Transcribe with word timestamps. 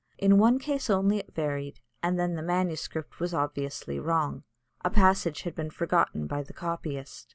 In 0.17 0.39
one 0.39 0.57
case 0.57 0.89
only 0.89 1.19
it 1.19 1.31
varied, 1.35 1.79
and 2.01 2.17
then 2.19 2.33
the 2.33 2.41
MS. 2.41 2.89
was 3.19 3.35
obviously 3.35 3.99
wrong 3.99 4.43
a 4.83 4.89
passage 4.89 5.43
had 5.43 5.53
been 5.53 5.69
forgotten 5.69 6.25
by 6.25 6.41
the 6.41 6.53
copyist. 6.53 7.29